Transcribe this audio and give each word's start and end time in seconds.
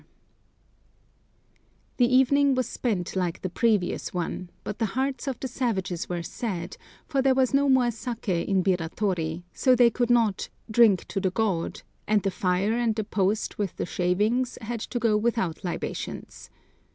[Picture: 0.01 0.13
Aino 0.15 1.51
Store 1.53 1.57
House] 1.57 1.95
The 2.09 2.15
evening 2.15 2.55
was 2.55 2.67
spent 2.67 3.15
like 3.15 3.41
the 3.43 3.51
previous 3.51 4.11
one, 4.11 4.49
but 4.63 4.79
the 4.79 4.85
hearts 4.97 5.27
of 5.27 5.39
the 5.39 5.47
savages 5.47 6.09
were 6.09 6.23
sad, 6.23 6.75
for 7.05 7.21
there 7.21 7.35
was 7.35 7.53
no 7.53 7.69
more 7.69 7.89
saké 7.89 8.43
in 8.43 8.63
Biratori, 8.63 9.43
so 9.53 9.75
they 9.75 9.91
could 9.91 10.09
not 10.09 10.49
"drink 10.71 11.07
to 11.09 11.19
the 11.21 11.29
god," 11.29 11.83
and 12.07 12.23
the 12.23 12.31
fire 12.31 12.73
and 12.73 12.95
the 12.95 13.03
post 13.03 13.59
with 13.59 13.75
the 13.75 13.85
shavings 13.85 14.57
had 14.63 14.79
to 14.79 14.97
go 14.97 15.15
without 15.17 15.63
libations. 15.63 16.49